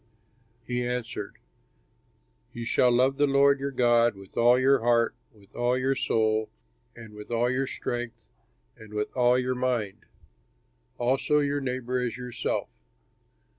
[0.65, 1.37] He answered,
[2.53, 6.49] "You shall love the Lord your God with all your heart, with all your soul,
[6.95, 8.27] and with all your strength
[8.75, 10.07] and with all your mind;
[10.97, 12.67] also your neighbor as yourself."